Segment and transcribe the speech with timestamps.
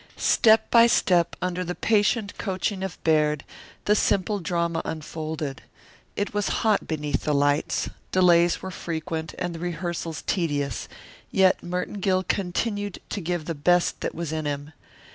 [0.17, 3.43] Step by step, under the patient coaching of Baird,
[3.85, 5.61] the simple drama unfolded.
[6.15, 10.87] It was hot beneath the lights, delays were frequent and the rehearsals tedious,
[11.29, 14.73] yet Merton Gill continued to give the best that was in him.